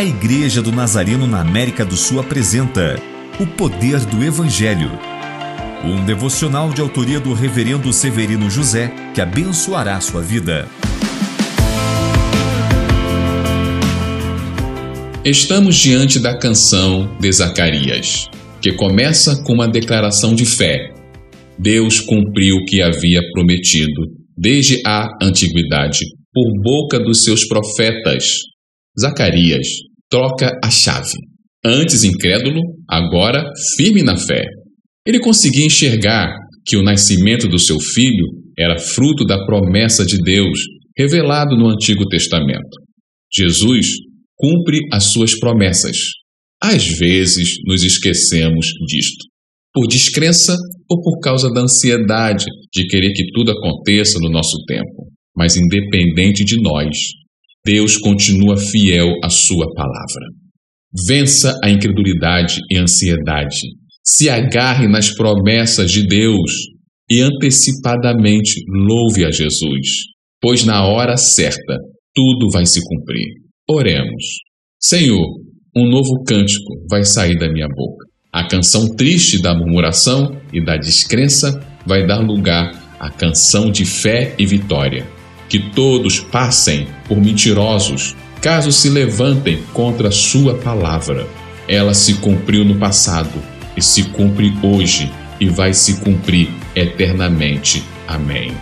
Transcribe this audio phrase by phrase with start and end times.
[0.00, 2.98] a Igreja do Nazareno na América do Sul apresenta
[3.38, 4.90] O Poder do Evangelho.
[5.84, 10.66] Um devocional de autoria do Reverendo Severino José que abençoará sua vida.
[15.22, 18.26] Estamos diante da canção de Zacarias,
[18.62, 20.94] que começa com uma declaração de fé.
[21.58, 24.00] Deus cumpriu o que havia prometido
[24.34, 28.24] desde a antiguidade por boca dos seus profetas.
[28.98, 31.14] Zacarias troca a chave.
[31.64, 33.44] Antes incrédulo, agora
[33.76, 34.42] firme na fé.
[35.06, 36.34] Ele conseguia enxergar
[36.66, 38.26] que o nascimento do seu filho
[38.58, 40.58] era fruto da promessa de Deus
[40.98, 42.68] revelado no Antigo Testamento.
[43.32, 43.86] Jesus
[44.36, 45.96] cumpre as suas promessas.
[46.62, 49.24] Às vezes nos esquecemos disto,
[49.72, 50.54] por descrença
[50.90, 55.08] ou por causa da ansiedade de querer que tudo aconteça no nosso tempo.
[55.34, 56.94] Mas independente de nós,
[57.64, 60.26] Deus continua fiel à Sua palavra.
[61.06, 63.58] Vença a incredulidade e ansiedade.
[64.02, 66.50] Se agarre nas promessas de Deus
[67.08, 69.88] e antecipadamente louve a Jesus,
[70.40, 71.76] pois na hora certa
[72.14, 73.26] tudo vai se cumprir.
[73.68, 74.24] Oremos.
[74.80, 75.26] Senhor,
[75.76, 78.06] um novo cântico vai sair da minha boca.
[78.32, 84.34] A canção triste da murmuração e da descrença vai dar lugar à canção de fé
[84.38, 85.19] e vitória
[85.50, 91.26] que todos passem por mentirosos, caso se levantem contra sua palavra.
[91.68, 93.42] Ela se cumpriu no passado
[93.76, 97.82] e se cumpre hoje e vai se cumprir eternamente.
[98.06, 98.52] Amém.